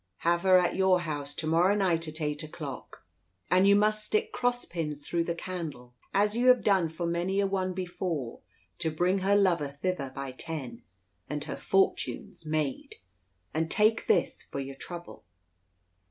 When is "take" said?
13.69-14.07